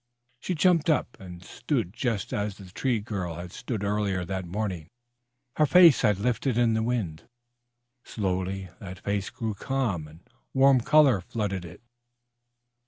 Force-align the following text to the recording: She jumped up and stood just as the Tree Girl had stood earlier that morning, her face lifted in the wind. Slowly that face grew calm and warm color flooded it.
She 0.39 0.55
jumped 0.55 0.89
up 0.89 1.15
and 1.19 1.43
stood 1.43 1.93
just 1.93 2.33
as 2.33 2.57
the 2.57 2.71
Tree 2.71 2.99
Girl 3.01 3.35
had 3.35 3.51
stood 3.51 3.83
earlier 3.83 4.25
that 4.25 4.47
morning, 4.47 4.87
her 5.57 5.67
face 5.67 6.03
lifted 6.03 6.57
in 6.57 6.73
the 6.73 6.81
wind. 6.81 7.27
Slowly 8.03 8.69
that 8.79 8.97
face 8.97 9.29
grew 9.29 9.53
calm 9.53 10.07
and 10.07 10.27
warm 10.55 10.81
color 10.81 11.21
flooded 11.21 11.65
it. 11.65 11.83